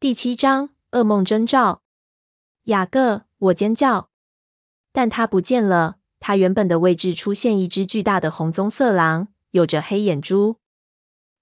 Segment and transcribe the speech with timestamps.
[0.00, 1.82] 第七章噩梦征兆。
[2.64, 4.08] 雅各，我尖叫，
[4.94, 5.96] 但它不见了。
[6.18, 10.56] 它原本的位置出现一只巨大的红棕色狼，有着黑眼珠。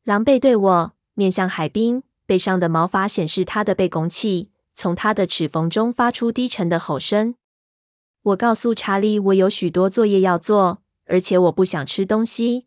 [0.02, 7.36] 狼背对我，面向海滨，背上的毛发显示它的背拱起，从它的齿缝中发出低沉的吼声。
[8.22, 12.66] 我告诉查理，我有许多作业要做，而且我不想吃东西。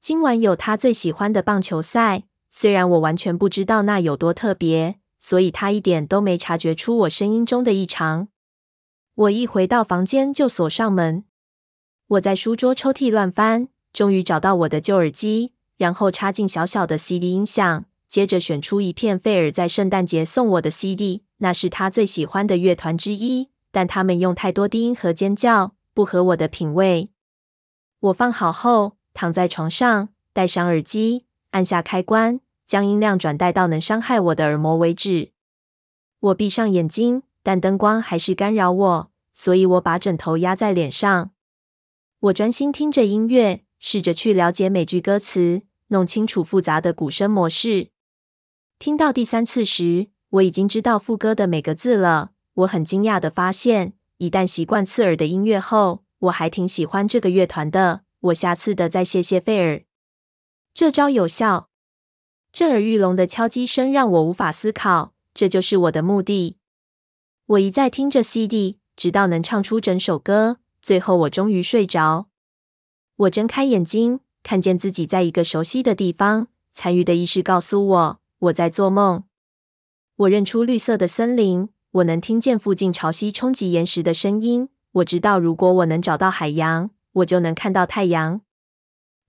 [0.00, 2.24] 今晚有他最喜欢的棒球赛。
[2.56, 8.28] 虽然我完全不知道那有多特别，所以他一点都没察觉出我声音中的异常。
[9.16, 11.24] 我一回到房间就锁上门。
[12.06, 21.24] 我在书桌抽屉乱翻，终于找到我的旧耳机，然后插进小小的 CD 音响，接着选出一片费尔在圣诞节送我的 CD。
[21.38, 27.10] 那是他最喜欢的乐团之一，但他们用太多低音和尖叫，不合我的品味。
[27.98, 32.40] 我放好后，躺在床上，戴上耳机，按下开关。
[32.66, 35.32] 将音量转带到能伤害我的耳膜为止。
[36.20, 41.32] 我闭上眼睛，但灯光还是干扰我，所以我把枕头压在脸上。
[42.20, 47.90] 我专心听着音乐，试着去了解每句歌词，弄清楚复杂的鼓声模式。
[48.78, 52.30] 听到第三次时，我已经知道副歌的每个字了。
[52.54, 58.02] 我很惊讶地发现，一旦习惯刺耳的音乐后，我还挺喜欢这个乐团的。
[58.20, 59.82] 我下次的再谢谢费尔，
[60.72, 61.68] 这招有效。
[62.54, 66.56] 震耳欲聋的敲击声让我无法思考，这就是我的目的。
[67.46, 70.58] 我一再听着 CD，直到能唱出整首歌。
[70.80, 72.28] 最后，我终于睡着。
[73.16, 76.46] 我睁开眼睛，看见自己在一个熟悉的地方。
[76.72, 79.24] 残余的意识告诉我，我在做梦。
[80.14, 84.68] 我认出绿色的森林，我能听见附近潮汐冲击岩石的声音。
[84.92, 88.42] 我知道，如果我能找到海洋，我就能看到太阳。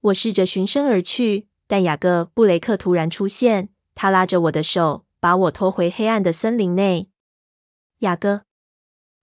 [0.01, 1.47] 我试着循声而去。
[1.67, 7.09] 但雅各·布雷克突然出现，他拉着我的手，把我拖回黑暗的森林内。
[7.99, 8.41] 雅各，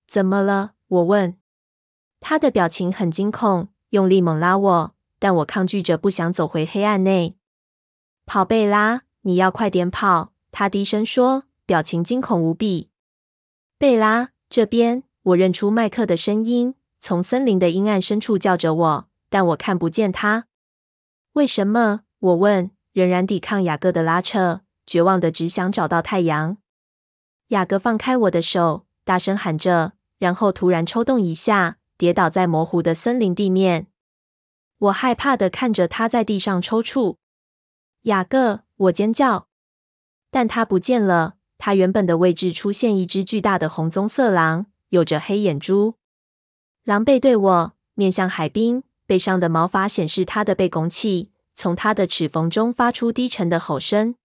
[0.08, 0.72] 怎么了？
[0.88, 1.36] 我问。
[2.20, 7.36] 他的表情很惊恐，用力猛拉我，但我抗拒着，不想走回黑暗内。
[8.26, 10.32] 跑，贝拉，你要快点跑！
[10.50, 12.90] 他低声说，表情惊恐无比。
[13.78, 15.02] 贝拉，这边！
[15.22, 20.46] 我认出麦克的声音，从森林的阴暗深处叫着我，但我看不见他。
[21.34, 22.02] 为什么？
[22.22, 26.56] 我问，仍然抵抗雅各的拉扯，绝望的只想找到太阳。
[27.48, 33.88] 雅各放开我的手，大声喊着，然后突然抽动一下，跌倒在模糊的森林地面。
[34.78, 37.16] 我害怕的看着他在地上抽搐。
[38.02, 39.48] 雅各，我尖叫，
[40.30, 41.34] 但他不见了。
[41.58, 45.94] 他原本的位置出现一只巨大的红棕色狼，有着黑眼珠。
[46.84, 51.31] 狼背对我，面向海滨，背上的毛发显示他的背拱起。
[51.54, 54.16] 从他的齿缝中发出低沉的吼声：“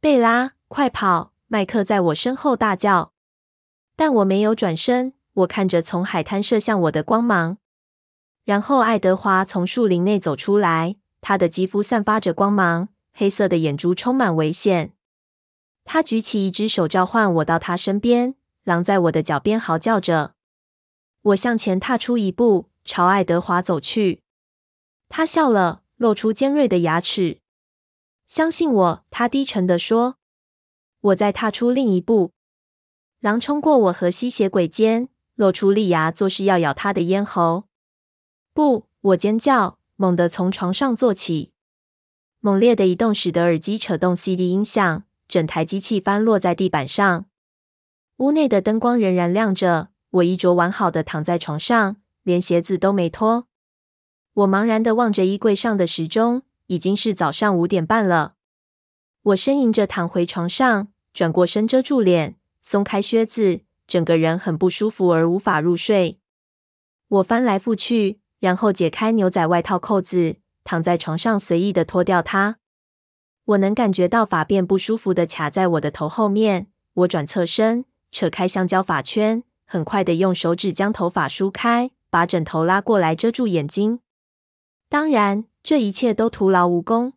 [0.00, 3.12] 贝拉，快跑！”麦克在我身后大叫。
[3.96, 7.58] 但我没有转身，我看着从海滩射向我的光芒。
[8.44, 14.92] 然后爱德华从树林内走出来，他的肌肤散发着光芒，黑色的眼珠充满危险。
[15.84, 18.36] 他举起一只手召唤我到他身边。
[18.64, 20.34] 狼在我的脚边嚎叫着。
[21.22, 24.22] 我向前踏出一步，朝爱德华走去。
[25.08, 25.79] 他笑了。
[26.00, 27.40] 露出尖锐的牙齿。
[28.26, 30.16] 相信我，他低沉地说。
[31.02, 32.32] 我再踏出另一步，
[33.20, 37.64] 狼冲过我和吸血鬼间，露出利牙，作势要咬他的咽喉。
[38.54, 38.86] 不！
[39.02, 41.52] 我尖叫，猛地从床上坐起。
[42.38, 47.26] 猛烈的移动使得耳机扯动 CD 音响，整台机器翻落在地板上。
[48.16, 53.49] 屋内的灯光仍然亮着，我衣着完好的躺在床上，连鞋子都没脱。
[54.34, 58.34] 我茫然地望着衣柜上的时钟，已经是早上五点半了。
[59.22, 66.20] 我呻吟着躺回床上，转过身遮住脸，松开靴子，整个人很不舒服而无法入睡。
[67.08, 72.58] 我翻来覆去，然后解开牛仔外套扣子，躺在床上随意地脱掉它。
[73.46, 76.68] 我能感觉到发辫不舒服地卡在我的头后面。
[76.94, 84.00] 我转侧身，扯开橡胶发圈，很快地用手指将头发梳开，把枕头拉过来遮住眼睛。
[84.90, 87.12] 当然，这一切都徒劳无功。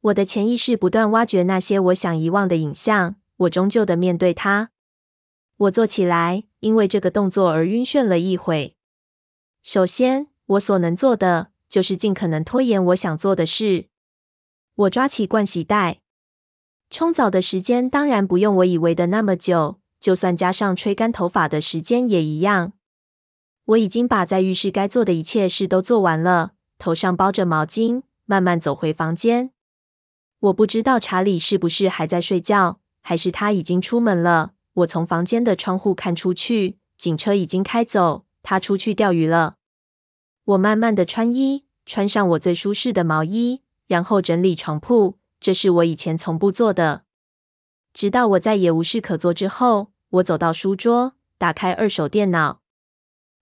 [0.00, 4.70] 我的潜意识不断挖掘那些我想遗忘的影像，我终究的面对它。
[5.58, 8.78] 我坐起来，因为这个动作而晕眩了一会。
[9.62, 13.88] 首先，我所能做的就是尽可能拖延我想做的事。
[14.76, 16.00] 我抓起盥洗袋，
[16.88, 22.72] 冲澡的时间当然不用我以为的那么久，就算加上吹干头发的时间也一样。
[23.66, 26.52] 我已经把在浴室该做的一切事都做完了。
[26.78, 29.52] 头上包着毛巾，慢慢走回房间。
[30.40, 34.52] 我不知道查理是不是还在睡觉，还是他已经出门了？
[34.74, 39.56] 我从房间的窗户看出去，警车已经开走，他出去钓鱼了。
[40.44, 45.18] 我慢慢的穿衣，穿上我最舒适的毛衣，然后整理床铺。
[45.40, 47.04] 这是我以前从不做的。
[47.92, 52.60] 直到我再也无事可做之后，我走到书桌，打开二手电脑。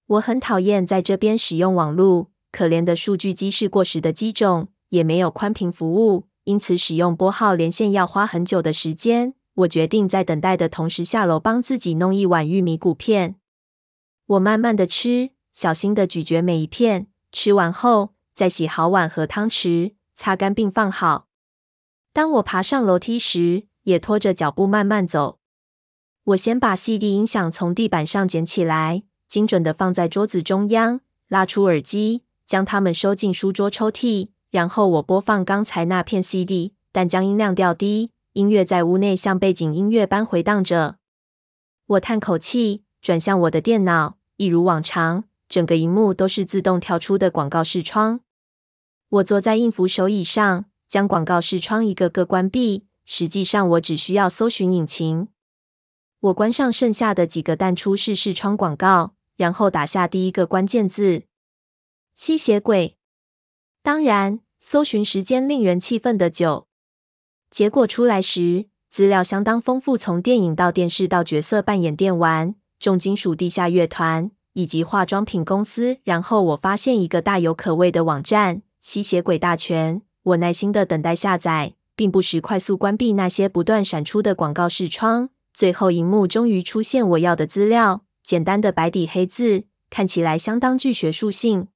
[0.06, 9.34] 我很讨厌在这边使用网络，可怜的数据机是过时的机种，也没有宽频服务，因此使用拨号连线要花很久的时间。
[9.54, 13.34] 我决定在等待的同时下楼帮自己弄一碗玉米谷片。
[14.26, 17.08] 我慢慢的吃，小心的咀嚼每一片。
[17.32, 21.26] 吃完后，再洗好碗和汤匙，擦干并放好。
[22.12, 25.40] 当我爬上楼梯时，也拖着脚步慢慢走。
[26.22, 34.28] 我先把 CD 音响从地板上捡起来，精准地放在桌子中央，拉出耳机，将它们收进书桌抽屉。
[34.50, 40.96] 然后我播放刚才那片 CD，但将音量调低，音乐在屋内像背景音乐般回荡着。
[41.86, 48.20] 我叹口气，转向我的电脑，一如往常，整个荧幕都是自动跳出的广告视窗。
[49.08, 50.66] 我坐在应扶手椅上。
[50.86, 52.86] 将广告视窗一个个关闭。
[53.04, 55.26] 实际上，我只需要搜寻引擎。
[56.20, 61.24] 我关上剩下的几个淡出式视窗广告，然后打下第一个关键字：
[62.14, 62.96] 吸血鬼。
[63.82, 66.68] 当然，搜寻时间令人气愤的久。
[67.50, 75.98] 结果出来时，资料相当丰富，从电影到电视到角色扮演、电玩、重金属地下乐团以及化妆品公司。
[76.04, 80.00] 然后我发现一个大有可为的网站：吸血鬼大全。
[80.22, 85.30] 我耐心的等待下载，并不时快速关闭那些不断闪出的广告视窗。
[85.52, 91.66] 最后，荧幕终于出现我要的资料，简单的白底黑字，看起来相当具学术性。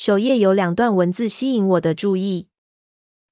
[0.00, 2.46] 首页有两段文字吸引我的注意：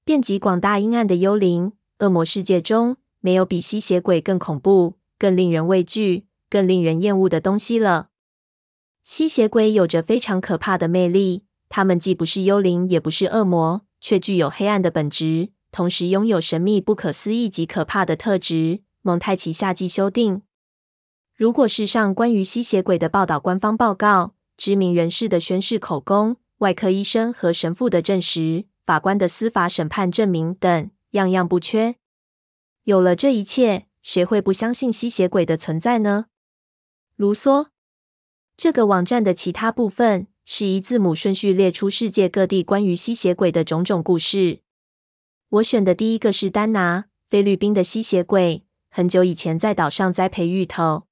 [0.04, 8.08] 遍及广大阴暗的幽灵，恶魔世界中没有比吸血鬼更恐怖、更令人畏惧、更令人厌恶的东西了。
[9.04, 13.82] 吸血鬼有着非常可怕的魅力，他们既不是幽灵，也不是恶魔。
[14.00, 18.80] 却具有黑暗的本质，同时拥有神秘、不可思议及可怕的特质。
[19.02, 20.42] 蒙太奇夏季修订。
[21.36, 31.96] 如果世上关于吸血鬼的报道、官方报告、知名人士的宣誓口供、外科医生和神父的证实、法官的司法审判证明等，样样不缺。
[32.84, 36.26] 有了这一切，谁会不相信吸血鬼的存在呢？
[37.16, 37.68] 卢梭。
[38.56, 40.28] 这个网站的其他部分。
[40.48, 44.60] 是以字母顺序列出世界各地关于吸血鬼的种种故事。
[45.48, 48.64] 我选的第一个是丹拿，菲律宾的吸血鬼。
[48.88, 51.05] 很久以前，在岛上栽培芋头。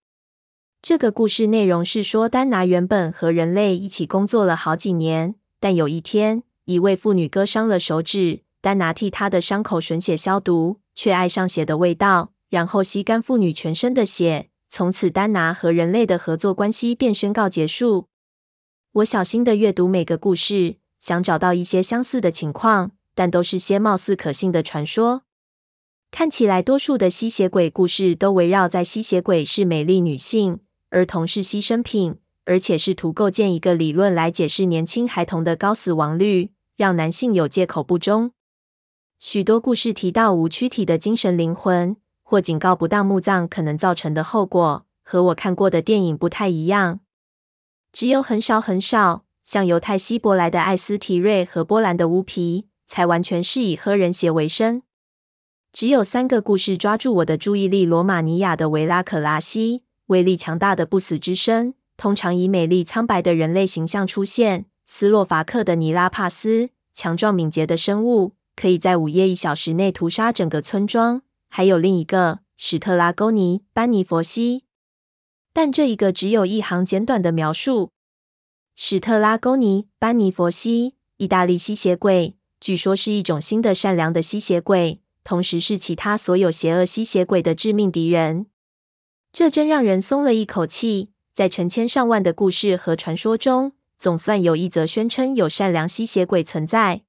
[0.87, 14.51] 这个故事内容是说，丹拿原本和人类一起工作了好几年，但有一天，一位妇女割伤了手指，丹拿替她的伤口吮血消毒，却爱上血的味道，然后吸干妇女全身的血。
[14.69, 18.09] 从此，丹拿和人类的合作关系便宣告结束。
[18.93, 25.23] 我小心地阅读每个故事，想找到一些相似的情况，但都是些貌似可信的传说。
[26.11, 30.61] 看起来，多数的吸血鬼故事都围绕在吸血鬼是美丽女性，
[30.95, 38.31] 儿童是牺牲品，而且试图构建一个理论来解释年轻孩童的高死亡率，让男性有借口不忠。
[39.19, 47.01] 许多故事提到无躯体的精神灵魂，或警告不当墓葬可能造成的后果，和我看过的电影不太一样。
[47.93, 54.83] 只有很少很少，像犹太希伯来的艾斯提瑞和波兰的乌皮，才完全是以喝人血为生。
[55.73, 74.65] 只有三个故事抓住我的注意力：罗马尼亚的维拉可拉西，威力强大的不死之身，通常以美丽苍白的人类形象出现；斯洛伐克的尼拉帕斯，强壮敏捷的生物，可以在午夜一小时内屠杀整个村庄；还有另一个史特拉勾尼班尼佛西。
[75.53, 77.91] 但这一个只有一行简短的描述：
[78.75, 88.47] 史特拉勾尼班尼佛西，意大利吸血鬼，据说是一种新的善良的吸血鬼，同时是其他所有邪恶吸血鬼的致命敌人。
[89.35, 91.11] 这真让人松了一口气。
[91.35, 97.03] 在成千上万的故事和传说中，总算有一则宣称有善良吸血鬼存在。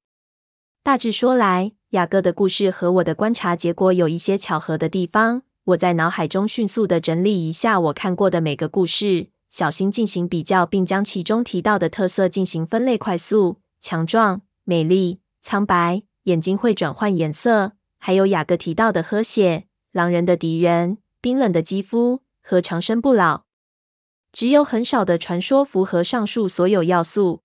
[0.81, 5.43] 大致说来，雅各的故事和我的观察结果有一些巧合的地方。
[5.65, 23.45] 我在脑海中迅速地整理一下我看过的每个故事，小心进行比较，并将其中提到的特色进行分类：快速、强壮、美丽、苍白、眼睛会转换颜色，还有雅各提到的喝血、狼人的敌人、冰冷的肌肤和长生不老。
[24.31, 27.41] 只有很少的传说符合上述所有要素。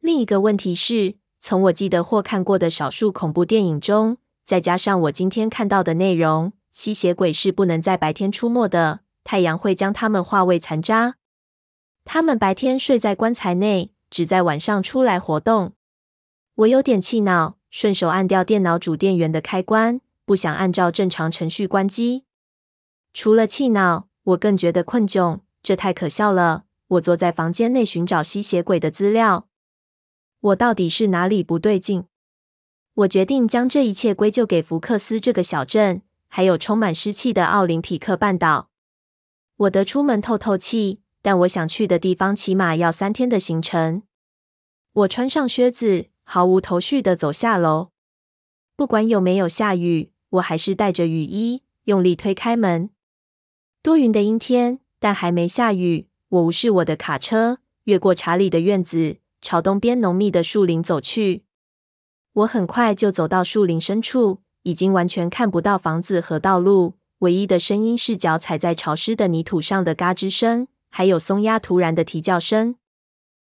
[0.00, 6.52] 另一个问题是，从我记得或看过的少数恐怖电影中，再加上我今天看到的内容。
[6.72, 11.14] 吸血鬼是不能在白天出没的，太阳会将他们化为残渣。
[12.04, 15.74] 他们白天睡在棺材内，只在晚上出来活动。
[16.56, 22.24] 我有点气恼，顺手按掉电脑主电源的开关，不想按照正常程序关机。
[23.20, 26.66] 除了气恼，我更觉得困窘，这太可笑了。
[26.86, 29.48] 我坐在房间内寻找吸血鬼的资料，
[30.38, 32.04] 我到底是哪里不对劲？
[32.94, 38.70] 我决定将这一切归咎给福克斯这个小镇，还有充满湿气的奥林匹克半岛。
[39.56, 44.04] 我得出门透透气，但我想去的地方起码要三天的行程。
[44.92, 47.88] 我穿上靴子，毫无头绪地走下楼。
[48.76, 52.90] 不管有没有下雨，我还是带着雨衣，用力推开门。
[53.80, 56.08] 多云的阴天，但还没下雨。
[56.30, 61.44] 我无视我的卡车，越过查理的院子，朝东边浓密的树林走去。
[62.32, 72.74] 我很快就走到树林深处，已经完全看不到房子和道路，唯一的声音是脚踩在潮湿的泥土上的嘎吱声，还有松鸦突然的啼叫声。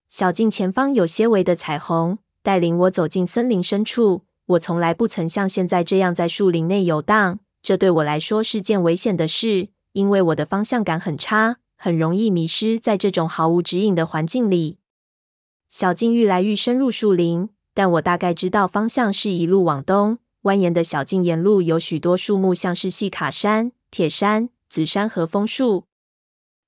[0.08, 4.26] 小径前方有些微的彩虹，带领我走进森林深处。
[4.46, 11.58] 我从来不曾像现在这样在树林内游荡，这对我来说是件危险的事，因为我的方向感很差。
[11.84, 14.78] 很容易迷失在这种毫无指引的环境里。
[15.68, 20.20] 小径愈来愈深入树林，但我大概知道方向是一路往东。
[20.44, 25.86] 蜿蜒的小径沿路有许多树木，像是细卡山、铁杉、紫杉和枫树。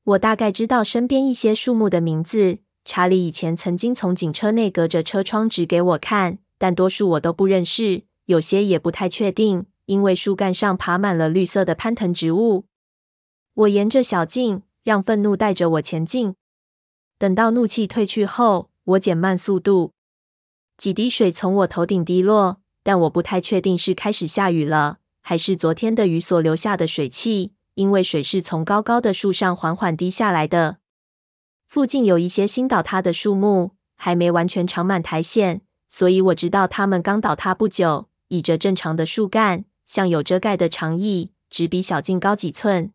[0.04, 2.58] 我大概知道身边一些树木的名字。
[2.84, 12.66] 查理以前曾经从警车内隔着车窗指给我看，但多数我都不认识，有些也不太确定，因为树干上爬满了绿色的攀藤植物。
[13.54, 14.64] 我沿着小径。
[14.84, 16.36] 让愤怒带着我前进。
[17.18, 19.94] 等到怒气退去后，我减慢速度。
[20.76, 30.80] 几滴水从我头顶滴落，但我不太确定是开始下雨了，还是昨天的雨所留下的水汽，因为水是从高高的树上缓缓滴下来的。
[31.66, 38.10] 附近有一些新倒塌的树木，还没完全长满苔藓，所以我知道它们刚倒塌不久。
[38.28, 42.92] 倚着正常的树干，像有遮盖的长椅，只比小径高几寸。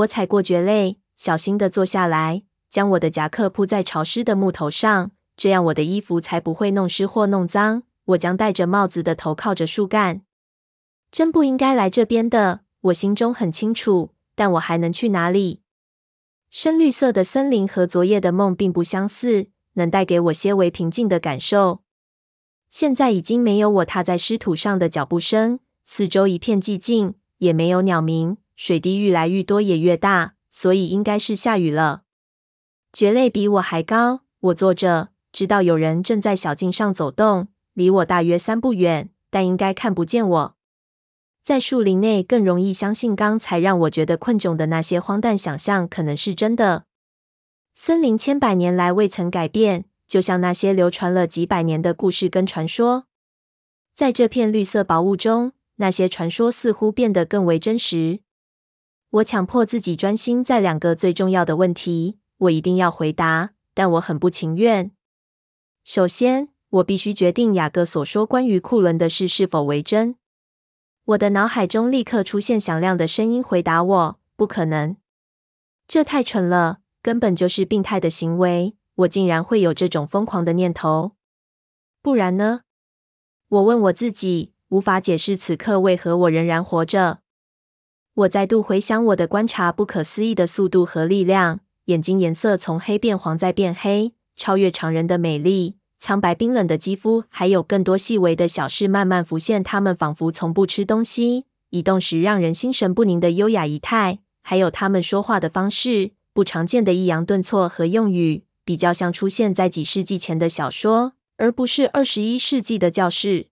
[0.00, 7.82] 我踩过蕨类，小心地坐下来，将我的夹克铺在潮湿的木头上，这样我的衣服才不会弄湿或弄脏。
[8.06, 10.22] 我将戴着帽子的头靠着树干。
[11.12, 15.60] 真不应该来这边的，我心中很清楚，但我还能去哪里？
[16.50, 21.82] 深绿色的森林和昨夜的梦并不相似，能带给我些微平静的感受。
[22.68, 28.38] 现在已经没有我踏在湿土上的脚步声，四周一片寂静，也没有鸟鸣。
[28.62, 32.02] 水滴愈来愈多，也越大，所以应该是下雨了。
[32.92, 40.56] 蕨类比我还高，我坐着，知道有人正在小径上走动，离我大约三步远，但应该看不见我。
[41.42, 46.84] 在树林内更容易相信刚才让我觉得困窘的那些荒诞想象可能是真的。
[47.72, 53.06] 森林千百年来未曾改变，就像那些流传了几百年的故事跟传说。
[53.90, 58.20] 在这片绿色薄雾中，那些传说似乎变得更为真实。
[59.10, 64.92] 我强迫自己专心在两个最重要的问题，我一定要回答，但我很不情愿。
[65.82, 70.14] 首先，我必须决定雅各所说关于库伦的事是否为真。
[71.06, 74.96] 我的脑海中立刻出现响亮的声音回答我：“不可能，
[75.88, 78.76] 这太蠢了，根本就是病态的行为。
[78.94, 81.16] 我竟然会有这种疯狂的念头。
[82.00, 82.60] 不然呢？”
[83.48, 87.19] 我问我自己，无法解释此刻为何我仍然活着。
[88.14, 99.62] 我再度回想我的观察，不可思议的速度和力量，眼睛颜色从黑变黄再变黑，超越常人的美丽，苍白冰冷的肌肤，还有更多细微的小事慢慢浮现。
[99.62, 113.46] 他们仿佛从不吃东西，移动时让人心神不宁的优雅仪态，还有他们说话的方式，不常见的抑扬顿挫和用语，比较像出现在几世纪前的小说，而不是二十一世纪的教室。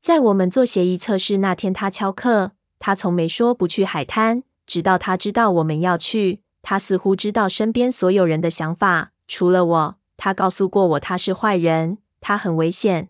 [0.00, 2.52] 在我们做协议测试那天，他翘课。
[2.86, 6.42] 他从没说不去海滩，直到他知道我们要去。
[6.60, 9.96] 他似乎知道身边所有人的想法，除了我。
[10.18, 13.08] 他告诉过我他是坏人，他很危险。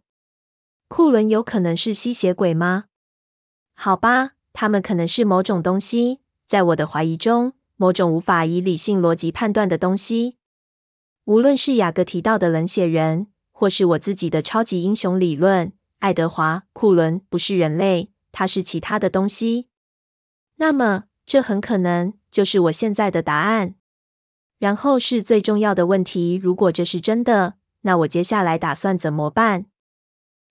[0.87, 2.85] 库伦有可能是吸血鬼吗？
[3.75, 10.37] 好吧，他们可能是某种东西，在我的怀疑中，某种无法以理性逻辑判断的东西。
[11.25, 18.13] 无论是雅各提到的冷血人，或是我自己的超级英雄理论，爱德华·库伦不是人类。
[18.35, 19.69] 它是其他的东西，
[20.57, 23.77] 那么这很可能就是我现在的答案。
[24.59, 29.67] 然后是最重要的问题：如果这是真的，那我接下来打算怎么办？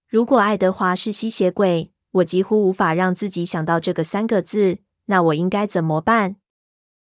[0.07, 4.79] 如果爱德华是吸血鬼，我几乎无法让自己想到这个三个字。
[5.07, 6.37] 那我应该怎么办？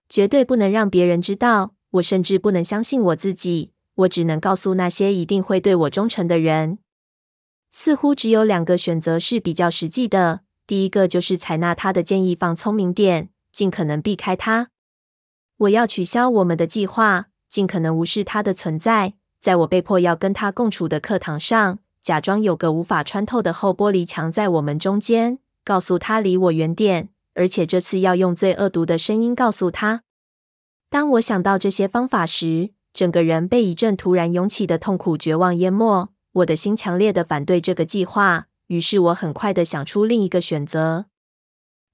[0.08, 3.74] 绝对不能让别人知道，我甚至不能相信我自己。
[3.96, 6.80] 我只能告诉那些一定会对我忠诚的人。
[7.70, 10.42] 似乎只有两个选择是比较实际的。
[10.74, 14.70] 第一个就是采纳他的建议，放聪明点，尽可能避开他。
[15.58, 19.14] 我要取消我们的计划，尽可能无视他的存在。
[19.40, 27.10] 在我被迫要跟他共处的课堂上，假装有个无法穿透的厚玻璃墙在我们中间，告诉他离我远点。
[27.36, 30.02] 而且这次要用最恶毒的声音告诉他。
[30.90, 36.10] 当我想到这些方法时，整个人被一阵突然涌起的痛苦、绝望淹没。
[36.32, 41.06] 我的心强烈的反对这个计划，于是我很快的想出另一个选择。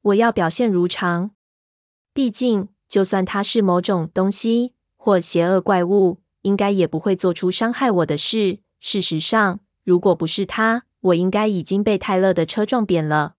[0.01, 1.31] 我要表现如常。
[2.13, 8.59] 毕竟，就算他是某种东西或邪恶怪物，应该也不会做出伤害我的事。
[8.79, 13.35] 事实上，如果不是他，我应该已经被泰勒的车撞扁了。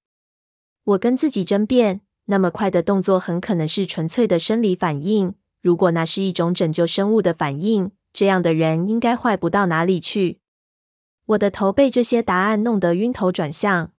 [0.84, 5.34] 我跟自己争辩，那么快的动作很可能是纯粹的生理反应。
[5.62, 10.40] 如果那是一种拯救生物的反应，这样的人应该坏不到哪里去。
[11.30, 13.92] 我的头被这些答案弄得晕头转向。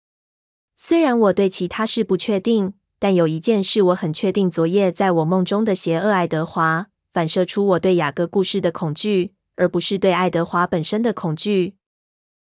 [0.75, 11.75] 虽然我对其他事不确定，但有一件事我很确定：昨夜在我梦中的邪恶爱德华，反射出我对雅各故事的恐惧，而不是对爱德华本身的恐惧。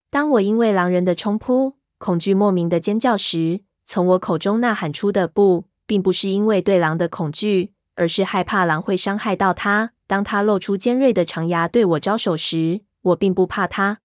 [0.09, 7.71] 当我因为狼人的冲扑，恐惧莫名的尖叫时，从我口中呐喊出的不，并不是因为对狼的恐惧。
[7.97, 9.93] 而是害怕狼会伤害到他。
[10.05, 13.99] 当他露出尖锐的长牙对我招手时，我并不怕他。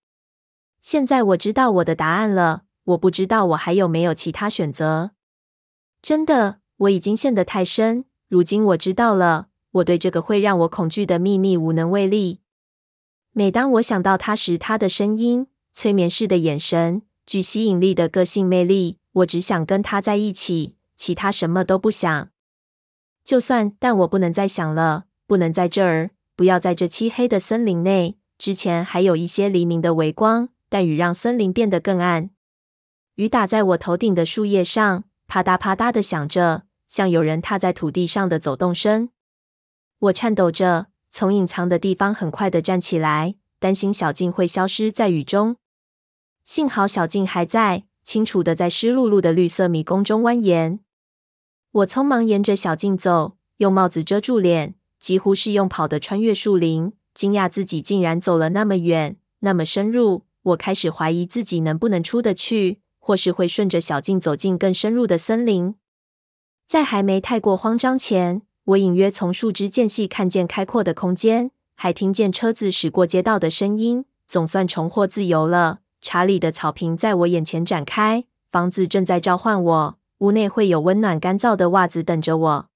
[0.82, 2.62] 现在我知道我的答案了。
[2.84, 5.12] 我不知道我还有没有其他选择。
[6.02, 8.06] 真的，我已经陷得太深。
[8.28, 12.40] 如今我知道了，我对这个会让我恐惧的秘密无能为力。
[13.32, 22.30] 每当我想到他时，他的声音、催眠式的眼神、具吸引力的个性魅力，我只想跟他在一起，其他什么都不想。
[23.22, 28.16] 就算，但我不能再想了，不能在这儿，不要在这漆黑的森林内。
[28.38, 32.30] 之前还有一些黎明的微光，但雨让森林变得更暗。
[33.16, 39.10] 雨打在我头顶的树叶上，啪嗒啪嗒的响着，像有人踏在土地上的走动声。
[39.98, 45.56] 我颤抖着，从隐藏的地方很快的站起来，担心小径会消失在雨中。
[46.44, 50.78] 幸好小径还在，清楚的在湿漉漉的绿色迷宫中蜿蜒。
[51.72, 56.92] 我匆忙沿着小径走，用帽子遮住脸，几乎是用跑的穿越树林。
[57.12, 60.24] 惊讶自己竟然走了那么远，那么深入。
[60.42, 65.74] 我开始怀疑自己能不能出得去，或是会顺着小径走进更深入的森林。
[66.66, 74.04] 在还没太过慌张前，我隐约从树枝间隙看见开阔的空间，还听见车子驶过街道的声音。
[74.28, 75.80] 总算重获自由了。
[76.00, 79.98] 查理的草坪在我眼前展开，房子正在召唤我。
[80.18, 82.66] 屋内会有温暖干燥的袜子等着我。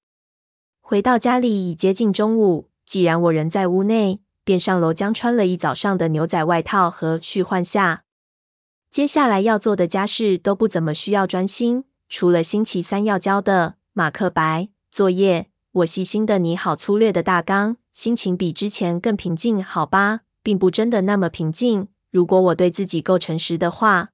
[0.81, 8.03] 回到家里已接近中午，既然我人在屋内，便上楼将穿了一早上的牛仔外套和絮换下。
[8.89, 15.49] 接下来要做的家事都不怎么需要专心，除了星期三要交的马克白作业。
[15.73, 19.61] 我细心的拟好粗略的大纲，心情比之前更平静。
[19.61, 21.89] 好吧，并不真的那么平静。
[22.11, 24.11] 如果我对自己够诚实的话，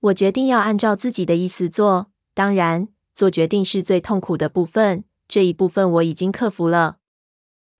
[0.00, 2.08] 我决定要按照自己的意思做。
[2.34, 5.04] 当然，做决定是最痛苦的部分。
[5.26, 6.98] 这一部分我已经克服了。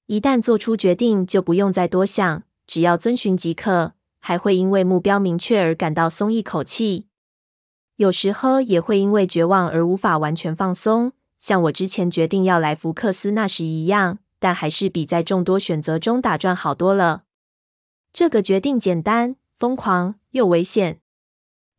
[0.06, 3.94] 一旦做出决定，就不用再多想，只要遵循即可。
[4.20, 7.06] 还会因为目标明确而感到松一口气。
[7.96, 14.18] 有时候也会因为绝望而无法完全放松，像我之前决定要来福克斯那时一样。
[14.38, 17.22] 但还是比在众多选择中打转好多了。
[18.12, 21.00] 这个决定简单、疯狂又危险。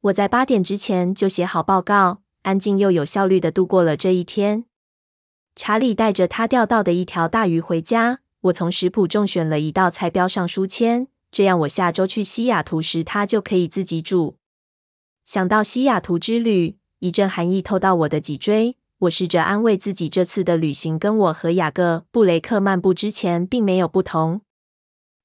[0.02, 2.22] 我在八点之前就写好报告。
[2.42, 4.66] 安静又有效率的度过了这一天。
[5.60, 8.20] 查理带着他钓到的一条大鱼回家。
[8.42, 14.38] 我从食谱中选了一道菜，标上书签，这样我下周去西雅图时，他就可以自己煮。
[15.26, 18.78] 想到西雅图之旅，一阵寒意透到我的脊椎。
[19.00, 24.42] 我试着安慰自己，这次的旅行跟我和雅各布雷克漫步之前并没有不同，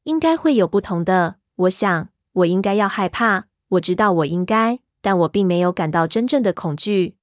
[0.04, 1.36] 应该会有不同的。
[1.56, 3.48] 我想，我应该要害怕。
[3.68, 4.80] 我知道我应该。
[5.04, 7.16] 但我并没有感到真正的恐惧，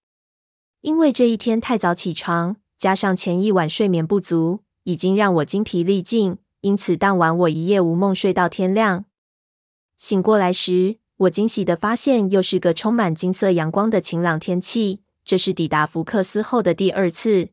[0.82, 6.38] 因为这一天太早起床，加上前一晚睡眠不足，已经让我精疲力尽。
[6.62, 9.04] 因此，当晚我一夜无梦，睡到天亮。
[9.98, 15.02] 醒过来时，我惊喜地发现又是个充满金色阳光的晴朗天气。
[15.26, 17.50] 这是抵达福克斯后的第二次。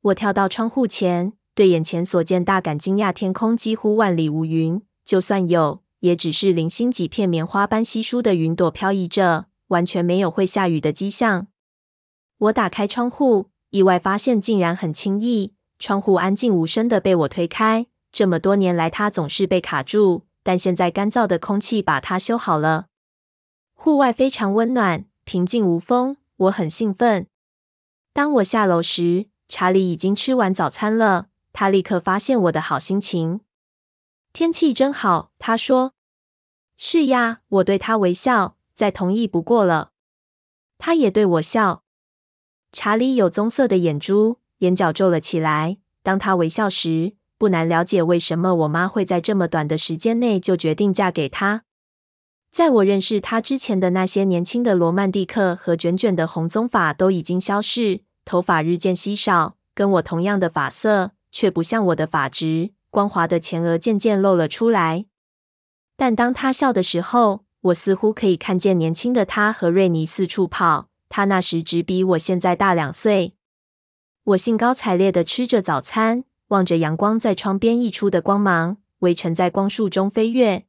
[0.00, 3.12] 我跳到窗户前，对眼前所见大感惊讶。
[3.12, 5.82] 天空几乎万里无云，就算有。
[5.98, 9.48] 也只是零星几片棉花般稀疏的云朵飘逸着。
[9.66, 11.48] 完全没有会下雨的迹象。
[12.38, 17.86] 我打开窗户，意外发现竟然很轻易，窗户安静无声的被我推开。
[18.12, 22.86] 这么多年来，它总是被卡住，但现在干燥的空气把它修好了。
[23.74, 27.28] 户外非常温暖，平静无风，我很兴奋。
[28.12, 31.28] 当我下楼时，查理已经吃完早餐了。
[31.52, 33.40] 他立刻发现我的好心情。
[34.32, 35.94] 天气真好，他说。
[36.76, 39.90] 是呀，我对他微笑，再同意不过了。
[40.78, 41.84] 他也对我笑。
[42.72, 45.78] 查理有棕色的眼珠，眼角皱了起来。
[46.02, 51.64] 当他微笑时，不难了解为什么我妈会在这么短的时间内就决定嫁给他。
[52.52, 65.06] 在我认识他之前的那些年轻的罗曼蒂克和卷卷的红棕发都已经消逝，头发日渐稀少，跟我同样的发色，却不像我的发质，光滑的前额渐渐露了出来。
[65.96, 70.89] 但当他笑的时候，我似乎可以看见年轻的他和瑞尼四处跑。
[71.10, 73.34] 他那时只比我现在大两岁。
[74.24, 80.64] 我兴高采烈地吃着早餐，望着阳光在窗边溢出的光芒，微尘在光束中飞跃。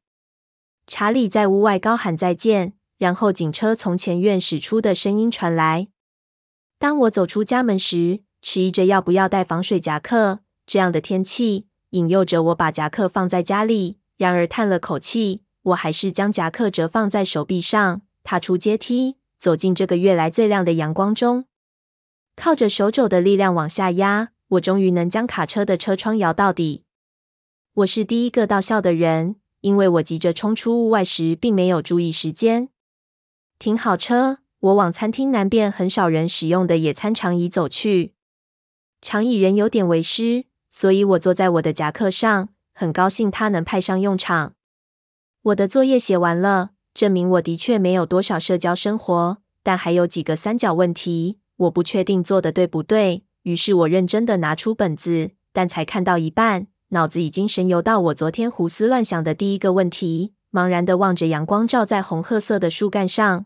[0.87, 5.87] 查理在屋外高喊再见，然后警车从前院驶出的声音传来。
[6.79, 10.39] 当我走出家门时，迟疑着要不要带防水夹克。
[10.65, 19.17] 这样的天气引诱着我把夹克放在家里，然而叹了口气，我还是将夹克折放在手臂上，踏出阶梯。
[19.41, 21.45] 走进这个月来最亮的阳光中，
[22.35, 26.83] 靠着手肘的力量往下压，我终于能将卡车的车窗摇到底。
[27.73, 32.69] 我是第一个到校的人，因为我急着冲出屋外时，并没有注意时间。
[33.57, 38.13] 停好车，我往餐厅南边很少人使用的野餐长椅走去。
[39.01, 44.53] 长椅人有点为湿，所以我坐在我的夹克上，很高兴它能派上用场。
[45.41, 46.73] 我的作业写完了。
[46.93, 53.23] 证明我的确没有多少社交生活，但还有几个三角问题，我不确定做的对不对。
[53.43, 63.45] 于是我认真的拿出本子，但才看到一半，脑子已经神游到我昨天胡思乱想的第一个问题，茫然的望着阳光照在红褐色的树干上。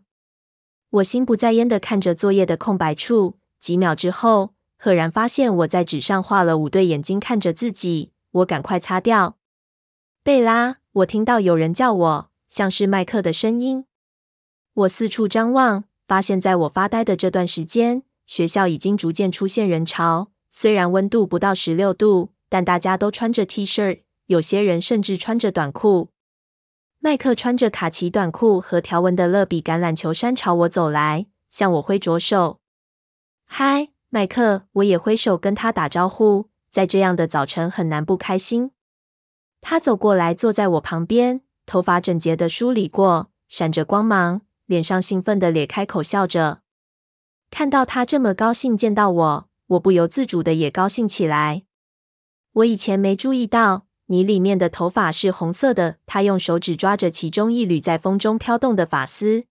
[0.90, 8.12] 我心不在焉的看着作业的空白处，几秒之后，赫然发现我在纸上画了五对眼睛看着自己。
[8.32, 9.38] 我赶快擦掉。
[10.24, 12.30] 贝拉，我听到有人叫我。
[12.56, 13.84] 像是麦克的声音。
[14.74, 20.32] 我四处张望，发现在我发呆的这段时间，学校已经逐渐出现人潮。
[20.52, 26.12] 虽然温度不到十六度，但大家都穿着 T 恤，有些人甚至穿着短裤。
[27.00, 32.62] 麦克穿着卡其短裤和条纹的勒比橄榄球衫朝我走来，向我挥着手。
[33.44, 34.62] 嗨，麦克！
[34.76, 36.48] 我也挥手跟他打招呼。
[36.72, 38.72] 在这样的早晨，很难不开心。
[39.60, 41.42] 他走过来，坐在我旁边。
[41.66, 46.62] 头发整洁的梳理过，闪着光芒，脸上兴奋的咧开口笑着。
[47.52, 51.64] 看到他这么高兴见到我，我不由自主的也高兴起来。
[52.54, 55.98] 我以前没注意到你里面的头发是红色的。
[56.06, 59.46] 他用手指抓着其中一缕在风中飘动的发丝，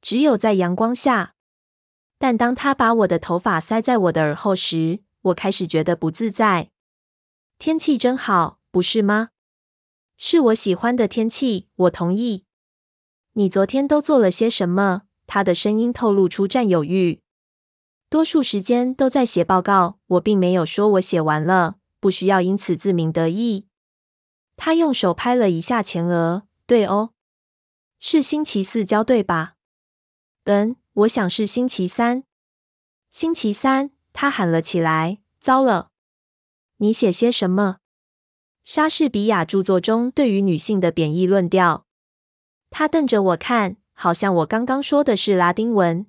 [0.00, 1.34] 只有在阳光下。
[2.18, 6.70] 但当他把我的头发塞在我的耳后时，我开始觉得不自在。
[7.58, 9.30] 天气真好，不是吗？
[10.24, 12.44] 是我喜欢的天气，我同意。
[13.32, 15.02] 你昨天都做了些什么？
[15.26, 17.20] 他的声音透露出占有欲。
[18.08, 19.98] 多数时间都在写报告。
[20.06, 23.66] 我并没有说我写完了，不需要因此自鸣得意。
[24.56, 26.44] 他用手拍了一下前额。
[26.66, 27.10] 对哦，
[27.98, 29.56] 是星期四交对吧？
[30.44, 32.22] 嗯，我想是星期三。
[33.10, 35.18] 星期三，他喊了起来。
[35.40, 35.90] 糟了，
[36.76, 37.78] 你写些什么？
[38.64, 41.84] 莎士比亚著作中对于女性的贬义论调。
[42.70, 46.06] 他瞪着我看，好像我刚刚说的是拉丁文。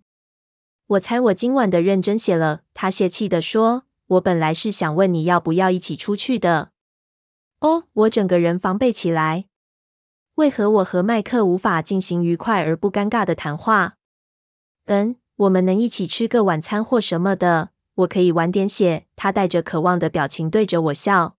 [0.86, 2.62] 我猜我今晚的认真写了。
[2.76, 6.72] 他泄气地说：“我本来是想问你要不要一起出去的。”
[7.62, 9.46] 哦，我整个人防备起来。
[10.36, 13.96] 为何我和麦克无法进行愉快而不尴尬的谈话？
[14.86, 17.70] 嗯，我们能一起吃个晚餐或什么的。
[17.96, 19.08] 我可以晚点写。
[19.16, 21.38] 他带着渴望的表情对着我笑。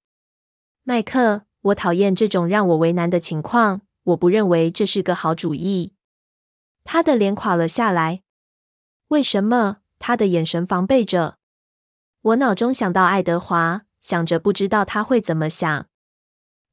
[0.86, 3.80] 麦克，我讨厌这种让我为难的情况。
[4.02, 5.94] 我不认为这是个好主意。
[6.84, 8.22] 他的脸垮了下来。
[9.08, 9.78] 为什么？
[9.98, 11.38] 他的眼神防备着。
[12.20, 15.86] 我脑中想到爱德华，想着不知道他会怎么想。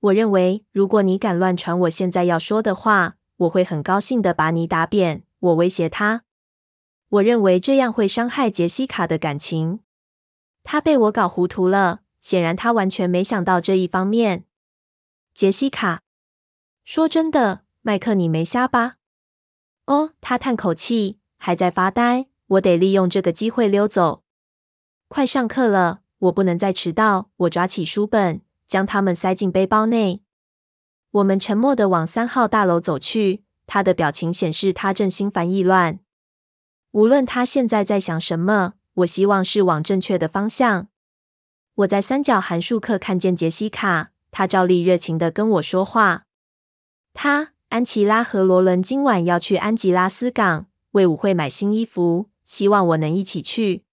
[0.02, 5.24] 我认为，如果你敢乱传我现在要说的话，我会很高兴的把你打扁。
[5.39, 6.24] 我威胁他。
[7.08, 9.80] 我认为这样会伤害杰西卡的感情。
[10.63, 12.02] 他被我搞糊涂了。
[12.22, 14.46] 显然，他完全没想到这一方面。
[15.34, 16.04] 杰西卡，
[16.86, 18.98] 说真的，麦克，你没瞎吧？
[19.88, 22.28] 哦，他叹口气，还在发呆。
[22.48, 24.24] 我得利用这个机会溜走。
[25.08, 27.32] 快上课了，我不能再迟到。
[27.38, 30.22] 我抓起书本，将它们塞进背包内。
[31.12, 33.44] 我们沉默地往三号大楼走去。
[33.66, 36.00] 他的表情显示他正心烦意乱。
[36.92, 40.90] 无论他现在在想什么，我希望是往正确的方向。
[41.82, 46.26] 我在三角函数课看见杰西卡，她照例热情地跟我说话。
[47.13, 53.84] 她、安琪拉和罗伦今晚要去安吉拉斯港为舞会买新衣服，希望我能一起去。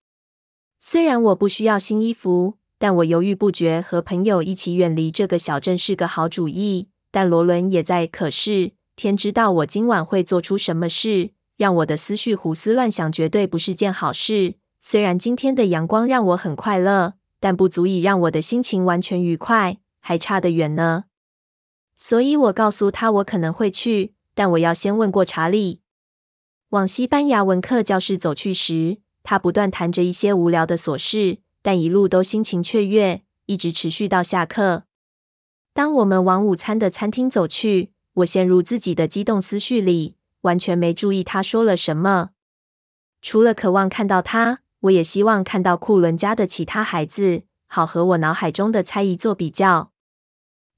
[0.79, 6.89] 虽然我不需要新衣服，但我犹豫不决，和朋友一起远离这个小镇是个好主意。
[7.11, 11.31] 但罗伦也在，可是天知道我今晚会做出什么事。
[11.57, 14.57] 让我的思绪胡思乱想，绝对不是件好事。
[14.81, 21.05] 虽然今天的阳光让我很快乐，但不足以让我的心情完全愉快，还差得远呢。
[21.97, 25.81] 所以我告诉他，我可能会去，但我要先问过查理。
[26.71, 34.85] 往西班牙文课教室走去时，他不断谈着一些无聊的琐事，但一路都心情雀跃，一直持续到下课。
[35.73, 40.17] 当我们往午餐的餐厅走去，我陷入自己的激动思绪里。
[40.43, 42.31] 完全没注意他说了什么，
[43.21, 49.91] 除了渴望看到他，我也希望看到库伦家的其他孩子，好和我脑海中的猜疑做比较。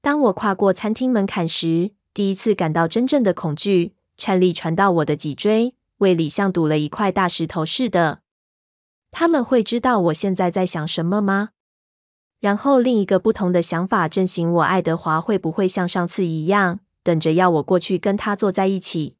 [0.01, 8.21] 当我跨过餐厅门槛时，第一次感到真正的恐惧，颤栗传到我的脊椎，胃里像堵了一块大石头似的。
[9.11, 11.49] 他们会知道我现在在想什么吗？
[12.39, 19.17] 然后另一个不同的想法震醒我：爱德华会不会像上次一样，等着要我过去跟他坐在一起？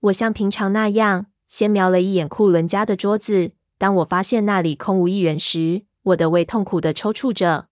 [0.00, 3.52] 我像平常那样，先瞄了一眼库伦家的桌子。
[3.78, 7.68] 当我发现那里空无一人时，我的胃痛苦的抽搐着。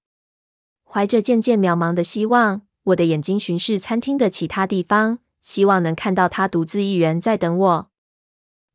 [0.84, 7.90] 怀着渐渐渺茫的希望，我的眼睛巡视餐厅的其他地方，希望能看到他独自一人在等我。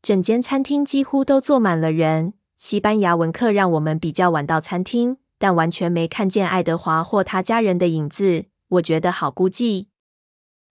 [0.01, 2.33] 整间餐厅几乎都坐满了人。
[2.57, 8.45] 西班牙文课让我们比较晚到餐厅，但完全没看见爱德华或他家人的影子。
[8.67, 9.87] 我觉得好孤寂。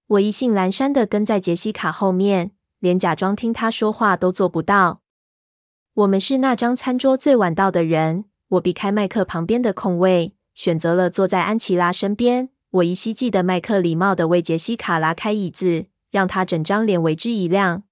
[0.09, 2.53] 我意兴阑珊的跟在杰西卡后面。
[2.81, 5.01] 连假装听他说话都做不到。
[5.99, 8.27] 我们是那张餐桌最晚到的人。
[8.51, 12.51] 我避开麦克旁边的空位，选择了坐在安琪拉身边。
[12.71, 17.83] 我依稀记得麦克礼貌地为杰西卡拉开椅子，让她整张脸为之一亮。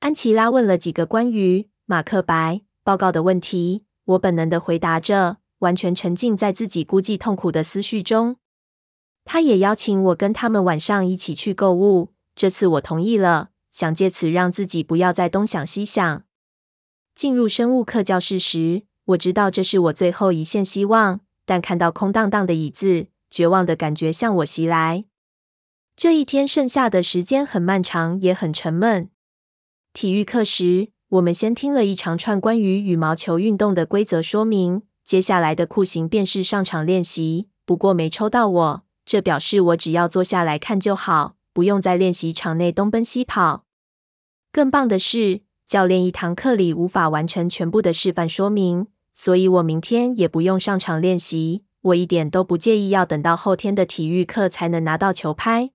[0.00, 8.36] 安琪拉问了几个关于马克白报告的问题，我本能地回答着，完全沉浸在自己孤寂痛苦的思绪中。
[9.24, 13.48] 他也邀请我跟他们晚上一起去购物，这次我同意了。
[13.72, 16.24] 想借此让自己不要再东想西想。
[17.14, 25.04] 进入生物课教室时，我知道这是我最后一线希望，但看到空荡荡的椅子，绝望的感觉向我袭来。
[25.96, 29.10] 这一天剩下的时间很漫长，也很沉闷。
[29.92, 37.48] 体育课时，我们先听了一长串关于羽毛球运动的规则说明，接下来的酷刑便是上场练习。
[37.64, 43.64] 不过没抽到我，这表示我只要坐下来看就好，不用在练习场内东奔西跑。
[44.50, 51.64] 更棒的是，教练一堂课里无法完成全部的示范说明，所以我明天也不用上场练习。
[51.80, 55.70] 我一点都不介意要等到后天的体育课才能拿到球拍。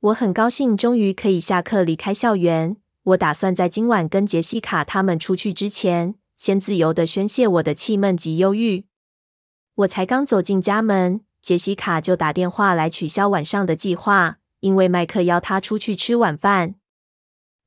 [0.00, 2.76] 我很高兴终于可以下课离开校园。
[3.04, 8.86] 我打算在今晚跟杰西卡他们出去之前，先自由的宣泄我的气闷及忧郁。
[9.76, 16.74] 我才刚走进家门，杰西卡就打电话来取消晚上的计划，因为麦克邀她出去吃晚饭。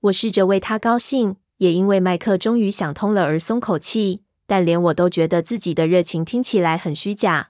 [0.08, 4.24] 我试着为他高兴，也因为麦克终于想通了而松口气。
[4.46, 7.50] 但连我都觉得自己的热情听起来很虚假。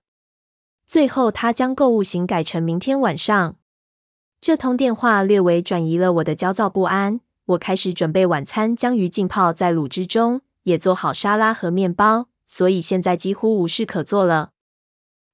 [0.87, 3.55] 最后，他将购物行改成明天晚上。
[4.41, 7.19] 这通电话略微转移了我的焦躁不安。
[7.45, 14.51] 我开始准备晚餐，将鱼浸泡在卤汁中，也做好沙拉和面包，所以现在几乎无事可做了。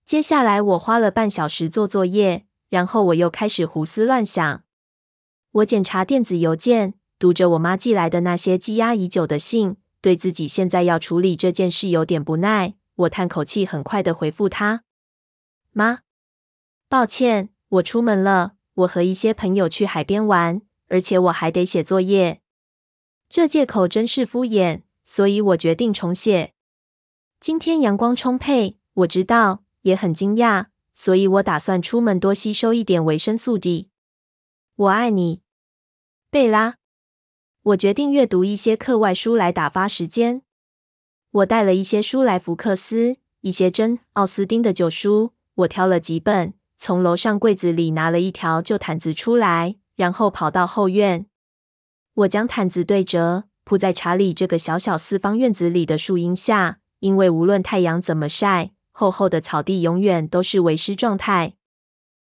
[0.06, 4.64] 接下来，我花了半小时做作业，然后我又开始胡思乱想。
[5.52, 6.96] 我检查电子邮件。
[7.24, 12.76] 读着我妈寄来的那些积压已久的信，对自己现在要处理这件事有点不耐。
[12.96, 14.84] 我叹口气，很快的回复她
[15.72, 16.00] ：“妈，
[16.90, 18.56] 抱歉，我出门了。
[18.74, 22.42] 我和一些朋友去海边玩，而且我还得写作业。
[23.30, 26.54] 这借口真是敷衍，所以我决定重写。
[27.40, 33.88] 今天阳光充沛，我知道，也很惊讶，所以我打算出门多吸收一点维生素 D。
[34.76, 35.42] 我爱你，
[36.30, 36.76] 贝拉。”
[37.64, 40.42] 我决定阅读一些课外书来打发时间。
[41.32, 45.32] 我带了一些书来福克斯，一些珍·奥斯汀的旧书。
[45.56, 51.28] 我挑了几本，从楼上柜子里拿了一条旧毯子出来，然后跑到后院。
[52.16, 61.54] 我将毯子对折，铺在查理这个小小四方院子里的树荫下，因为无论太阳怎么晒，厚厚的草地永远都是为湿状态。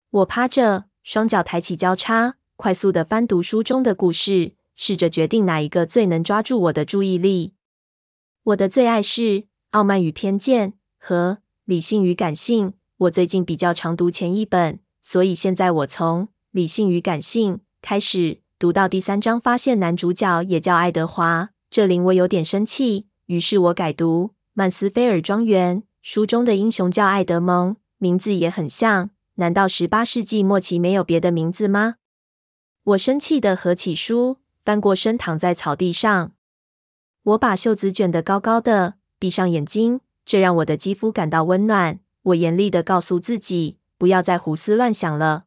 [0.10, 7.54] 我趴着，双脚抬起交叉，快速地翻读书中的故事，试着决定哪一个最能抓住我的注意力。
[8.44, 9.22] 我的最爱是
[9.72, 12.72] 《傲慢与偏见》和《理性与感性》。
[13.00, 23.08] 我最近比较常读前一本，所以现在我从《理性与感性》开始读到第三章，发现男主角也叫爱德华，这令我有点生气。
[23.26, 29.10] 于是我改读《曼斯菲尔庄园》，书中的英雄叫爱德蒙，名字也很像。
[29.36, 31.96] 难道十八世纪末期没有别的名字吗？
[32.84, 34.38] 我生气的合起书，
[34.70, 36.32] 翻过身躺在草地上。
[37.24, 42.00] 我把袖子卷得高高的，闭上眼睛，这让我的肌肤感到温暖。
[42.22, 45.46] 我严厉地告诉自己，不要再胡思乱想了。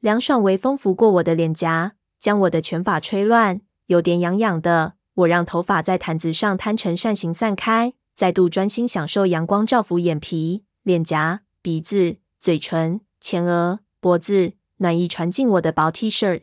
[0.00, 4.94] 凉爽微风拂过我的脸颊，将我的卷发吹乱，有点痒痒的。
[5.14, 12.16] 我让头发在毯子上摊成扇形散开，再度专心享受阳光照拂眼皮、脸颊、鼻子。
[12.40, 16.42] 嘴唇、前额、脖子，暖意传进我的薄 T 恤。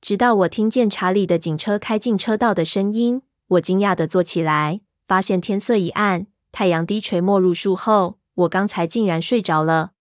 [0.00, 9.92] 直到我听见查理的警车开进车道的声音，我惊讶地坐起来，发现天色已暗，太阳低垂没入树后，我刚才竟然睡着了。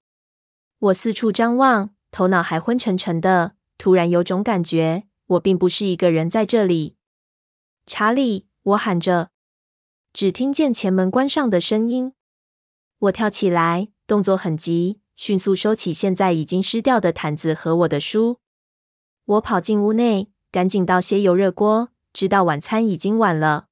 [0.79, 3.53] 我四处张望，头脑还昏沉沉的。
[3.77, 6.95] 突然有种感觉，我并不是一个人在这里。
[7.86, 9.29] 查理，我喊着，
[10.13, 12.13] 只听见前门关上的声音。
[12.99, 13.89] 我跳起来。
[14.07, 18.39] 动作很急，迅速收起现在已经湿掉的毯子和我的书。
[19.27, 23.67] 我跑进屋内，赶紧倒些油热锅，知道晚餐已经晚了。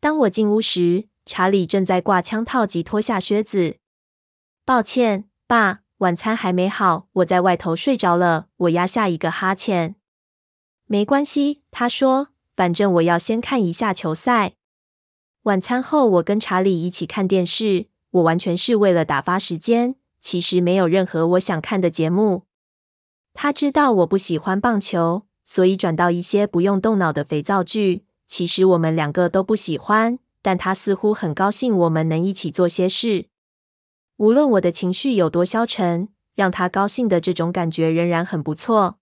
[0.00, 3.76] 当我进屋时，查理正在挂枪套及脱下靴子。
[4.64, 8.46] 抱歉，爸，晚餐还没好，我在外头睡着了。
[8.56, 9.96] 我压下一个哈欠。
[10.86, 14.54] 没关系，他说，反正我要先看一下球赛。
[15.42, 17.88] 晚餐后，我跟查理一起看电视。
[18.12, 22.44] 我完全是为了打发时间，其实没有任何我想看的节目。
[23.34, 28.04] 他知道我不喜欢棒球，所以转到一些不用动脑的肥皂剧。
[28.26, 33.26] 其实我们两个都不喜欢，但他似乎很高兴我们能一起做些事。
[34.16, 38.98] 无论我的情绪有多消沉，让他高兴的这种感觉仍然很不错。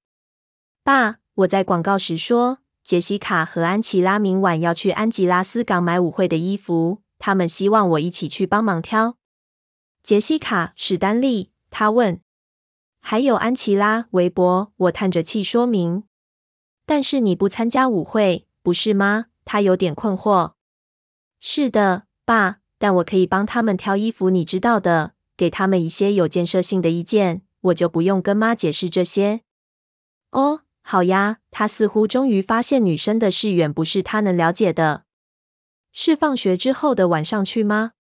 [0.83, 7.03] 爸，我在广告时说，杰西卡和安琪拉明晚要去安吉拉斯港买舞会的衣服。
[7.19, 9.17] 他们希望我一起去帮忙挑。
[10.03, 12.21] 杰西卡、史丹利，他问。
[13.01, 16.05] 还有安琪拉、韦伯，我叹着气说明。
[16.87, 19.27] 但是你不参加舞会，不是吗？
[19.45, 20.53] 他有点困惑。
[21.41, 29.41] 是的，爸，但我可以帮他们挑衣服，你知道的，给他们一些有建设性的意见，我就不用跟妈解释这些。
[30.31, 31.39] 哦，好呀。
[31.53, 35.05] 他似乎终于发现女生的事远不是他能了解的。
[35.91, 37.95] 是放学之后的晚上去吗？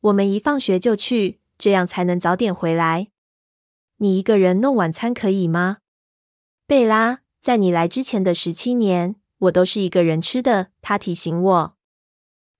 [0.00, 3.11] 我们一放学就去，这样才能早点回来。
[4.02, 5.78] 你一个人弄晚餐可以吗？
[6.66, 10.70] 贝拉，在你来之前的十七年，我都是一个人吃的。
[10.80, 11.76] 他提醒我。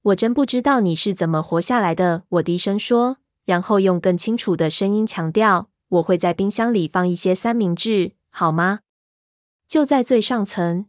[0.02, 2.22] 我真不知道你是怎么活下来的。
[2.28, 8.82] 我低声说，然后用更清楚的声音强调：我会在冰箱里放一些三明治，好吗？
[9.66, 10.86] 就在最上层。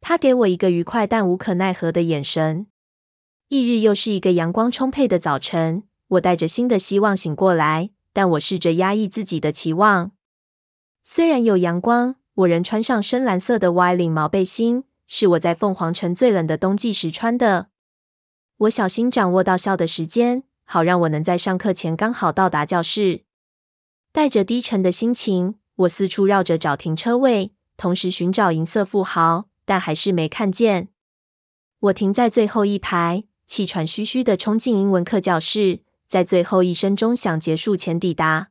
[0.00, 2.68] 他给我一个愉快但无可奈何的眼神。
[3.48, 10.12] 翌日又是一个阳光充沛的早晨，我带着新的希望醒过来，但我试着压抑自己的期望。
[11.02, 17.68] 虽然有阳光，我仍穿上深蓝色的 Y 领毛背心，是我在凤凰城最冷的冬季时穿的。
[18.56, 23.24] 我小心掌握到校的时间，好让我能在上课前刚好到达教室。
[24.12, 30.88] 带着低沉的心情，我四处绕着找停车位，同时寻找银色富豪，但还是没看见。
[31.80, 33.24] 我停在最后一排。
[33.46, 35.80] 气喘吁吁地冲进英文课教室，
[36.14, 38.50] 在最后一声钟响结束前抵达。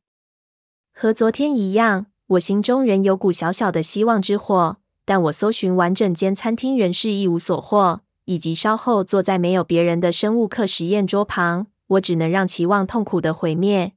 [0.93, 8.01] 和昨天一样，我心中仍有股小小的希望之火，但我搜寻完整间餐厅仍是一无所获。
[8.25, 13.93] 以及稍后坐在没有别人的生物课实验桌旁，我只能让期望痛苦地毁灭。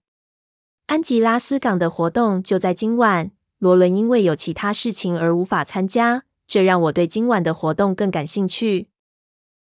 [0.87, 8.87] 安吉拉斯港的活动就在今晚，罗伦因为有其他事情而无法参加，这让我对今晚的活动更感兴趣。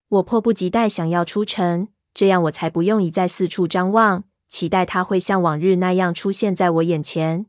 [0.10, 7.46] 我迫不及待想要出城，这样我才不用一再四处张望，期待他会像往日那样出现在我眼前。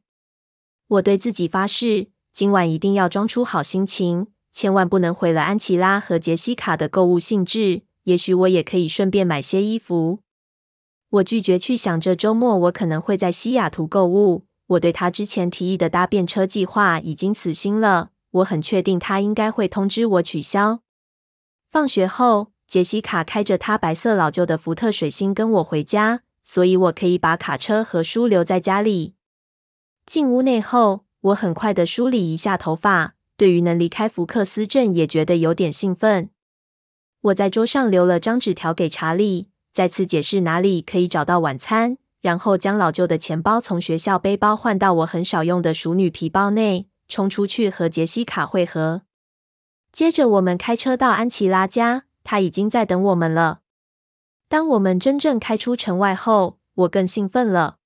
[0.88, 7.82] 我对自己发誓，今晚一定要装出好心情，千万不能毁了安琪拉和杰西卡的购物兴致。
[8.04, 10.20] 也许我也可以顺便买些衣服。
[11.10, 14.46] 我拒绝去想这周末我可能会在西雅图购物。
[14.68, 18.10] 我对他之前提议的搭便车计划已经死心了。
[18.30, 20.80] 我很确定他应该会通知我取消。
[21.70, 29.14] 放学后，杰西卡开着他白色老旧的福特水星跟我回家，所以我可以把卡车和书留在家里。
[30.04, 36.28] 进屋内后，我很快的梳理一下头发，对于能离开福克斯镇也觉得有点兴奋。
[37.22, 49.02] 我在桌上留了张纸条给查理，再次解释哪里可以找到晚餐，然后将老旧的钱包从学校背包换到我很少用的熟女皮包内，冲出去和杰西卡会合。
[49.90, 52.04] 接着，我们开车到安琪拉家。
[52.22, 53.60] 他已经在等我们了。
[54.48, 57.77] 当我们真正开出城外后，我更兴奋了。